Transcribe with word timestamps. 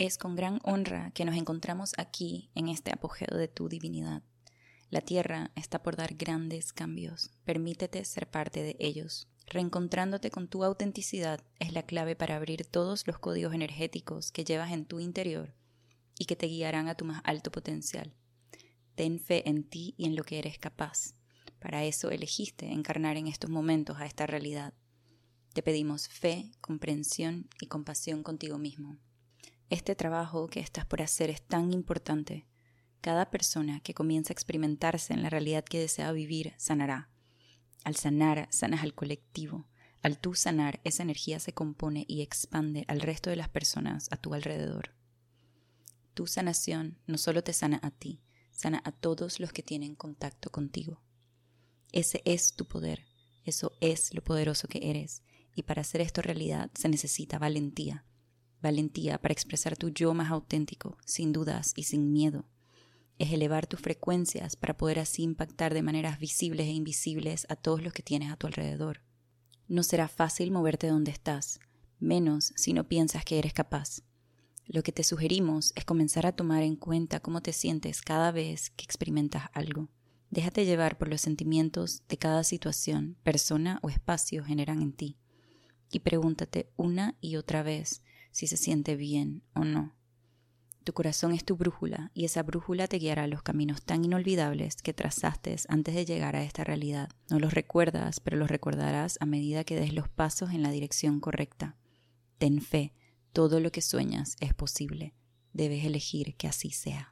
Es 0.00 0.16
con 0.16 0.34
gran 0.34 0.60
honra 0.62 1.10
que 1.10 1.26
nos 1.26 1.36
encontramos 1.36 1.92
aquí 1.98 2.48
en 2.54 2.68
este 2.68 2.90
apogeo 2.90 3.36
de 3.36 3.48
tu 3.48 3.68
divinidad. 3.68 4.22
La 4.88 5.02
Tierra 5.02 5.50
está 5.56 5.82
por 5.82 5.94
dar 5.94 6.14
grandes 6.14 6.72
cambios. 6.72 7.30
Permítete 7.44 8.02
ser 8.06 8.26
parte 8.26 8.62
de 8.62 8.76
ellos. 8.80 9.28
Reencontrándote 9.46 10.30
con 10.30 10.48
tu 10.48 10.64
autenticidad 10.64 11.44
es 11.58 11.74
la 11.74 11.82
clave 11.82 12.16
para 12.16 12.36
abrir 12.36 12.64
todos 12.64 13.06
los 13.06 13.18
códigos 13.18 13.52
energéticos 13.52 14.32
que 14.32 14.42
llevas 14.42 14.72
en 14.72 14.86
tu 14.86 15.00
interior 15.00 15.54
y 16.18 16.24
que 16.24 16.34
te 16.34 16.46
guiarán 16.46 16.88
a 16.88 16.94
tu 16.94 17.04
más 17.04 17.20
alto 17.26 17.52
potencial. 17.52 18.14
Ten 18.94 19.20
fe 19.20 19.46
en 19.50 19.64
ti 19.64 19.94
y 19.98 20.06
en 20.06 20.16
lo 20.16 20.24
que 20.24 20.38
eres 20.38 20.58
capaz. 20.58 21.12
Para 21.58 21.84
eso 21.84 22.08
elegiste 22.10 22.72
encarnar 22.72 23.18
en 23.18 23.26
estos 23.26 23.50
momentos 23.50 23.98
a 23.98 24.06
esta 24.06 24.26
realidad. 24.26 24.72
Te 25.52 25.60
pedimos 25.62 26.08
fe, 26.08 26.52
comprensión 26.62 27.50
y 27.60 27.66
compasión 27.66 28.22
contigo 28.22 28.56
mismo. 28.56 28.96
Este 29.70 29.94
trabajo 29.94 30.48
que 30.48 30.58
estás 30.58 30.84
por 30.84 31.00
hacer 31.00 31.30
es 31.30 31.42
tan 31.42 31.72
importante. 31.72 32.44
Cada 33.00 33.30
persona 33.30 33.78
que 33.78 33.94
comienza 33.94 34.32
a 34.32 34.34
experimentarse 34.34 35.12
en 35.14 35.22
la 35.22 35.30
realidad 35.30 35.64
que 35.64 35.78
desea 35.78 36.10
vivir 36.10 36.54
sanará. 36.56 37.08
Al 37.84 37.94
sanar, 37.94 38.48
sanas 38.50 38.82
al 38.82 38.94
colectivo. 38.94 39.68
Al 40.02 40.18
tú 40.18 40.34
sanar, 40.34 40.80
esa 40.82 41.04
energía 41.04 41.38
se 41.38 41.54
compone 41.54 42.04
y 42.08 42.20
expande 42.22 42.84
al 42.88 43.00
resto 43.00 43.30
de 43.30 43.36
las 43.36 43.48
personas 43.48 44.08
a 44.10 44.16
tu 44.16 44.34
alrededor. 44.34 44.96
Tu 46.14 46.26
sanación 46.26 46.98
no 47.06 47.16
solo 47.16 47.44
te 47.44 47.52
sana 47.52 47.78
a 47.84 47.92
ti, 47.92 48.20
sana 48.50 48.82
a 48.84 48.90
todos 48.90 49.38
los 49.38 49.52
que 49.52 49.62
tienen 49.62 49.94
contacto 49.94 50.50
contigo. 50.50 51.00
Ese 51.92 52.22
es 52.24 52.54
tu 52.54 52.66
poder, 52.66 53.06
eso 53.44 53.72
es 53.80 54.12
lo 54.14 54.24
poderoso 54.24 54.66
que 54.66 54.90
eres, 54.90 55.22
y 55.54 55.62
para 55.62 55.82
hacer 55.82 56.00
esto 56.00 56.22
realidad 56.22 56.72
se 56.74 56.88
necesita 56.88 57.38
valentía. 57.38 58.04
Valentía 58.62 59.18
para 59.18 59.32
expresar 59.32 59.76
tu 59.76 59.88
yo 59.88 60.12
más 60.14 60.30
auténtico, 60.30 60.98
sin 61.04 61.32
dudas 61.32 61.72
y 61.76 61.84
sin 61.84 62.12
miedo. 62.12 62.44
Es 63.18 63.32
elevar 63.32 63.66
tus 63.66 63.80
frecuencias 63.80 64.56
para 64.56 64.76
poder 64.76 64.98
así 64.98 65.22
impactar 65.22 65.74
de 65.74 65.82
maneras 65.82 66.18
visibles 66.18 66.66
e 66.66 66.72
invisibles 66.72 67.46
a 67.48 67.56
todos 67.56 67.82
los 67.82 67.92
que 67.92 68.02
tienes 68.02 68.30
a 68.30 68.36
tu 68.36 68.46
alrededor. 68.46 69.02
No 69.68 69.82
será 69.82 70.08
fácil 70.08 70.50
moverte 70.50 70.88
donde 70.88 71.10
estás, 71.10 71.60
menos 71.98 72.52
si 72.56 72.72
no 72.72 72.88
piensas 72.88 73.24
que 73.24 73.38
eres 73.38 73.52
capaz. 73.52 74.02
Lo 74.66 74.82
que 74.82 74.92
te 74.92 75.04
sugerimos 75.04 75.72
es 75.74 75.84
comenzar 75.84 76.26
a 76.26 76.32
tomar 76.32 76.62
en 76.62 76.76
cuenta 76.76 77.20
cómo 77.20 77.42
te 77.42 77.52
sientes 77.52 78.02
cada 78.02 78.30
vez 78.30 78.70
que 78.70 78.84
experimentas 78.84 79.44
algo. 79.52 79.88
Déjate 80.30 80.64
llevar 80.64 80.96
por 80.96 81.08
los 81.08 81.20
sentimientos 81.20 82.02
de 82.08 82.16
cada 82.16 82.44
situación, 82.44 83.16
persona 83.22 83.80
o 83.82 83.90
espacio 83.90 84.44
generan 84.44 84.80
en 84.80 84.92
ti 84.92 85.16
y 85.90 86.00
pregúntate 86.00 86.70
una 86.76 87.16
y 87.20 87.36
otra 87.36 87.62
vez 87.62 88.02
si 88.30 88.46
se 88.46 88.56
siente 88.56 88.96
bien 88.96 89.42
o 89.54 89.64
no. 89.64 89.94
Tu 90.84 90.94
corazón 90.94 91.32
es 91.32 91.44
tu 91.44 91.56
brújula 91.56 92.10
y 92.14 92.24
esa 92.24 92.42
brújula 92.42 92.88
te 92.88 92.98
guiará 92.98 93.24
a 93.24 93.26
los 93.26 93.42
caminos 93.42 93.82
tan 93.82 94.04
inolvidables 94.04 94.76
que 94.82 94.94
trazaste 94.94 95.54
antes 95.68 95.94
de 95.94 96.06
llegar 96.06 96.36
a 96.36 96.42
esta 96.42 96.64
realidad. 96.64 97.10
No 97.28 97.38
los 97.38 97.52
recuerdas, 97.52 98.20
pero 98.20 98.38
los 98.38 98.48
recordarás 98.48 99.18
a 99.20 99.26
medida 99.26 99.64
que 99.64 99.76
des 99.76 99.92
los 99.92 100.08
pasos 100.08 100.50
en 100.50 100.62
la 100.62 100.70
dirección 100.70 101.20
correcta. 101.20 101.76
Ten 102.38 102.62
fe, 102.62 102.94
todo 103.32 103.60
lo 103.60 103.70
que 103.70 103.82
sueñas 103.82 104.36
es 104.40 104.54
posible. 104.54 105.14
Debes 105.52 105.84
elegir 105.84 106.34
que 106.36 106.48
así 106.48 106.70
sea. 106.70 107.09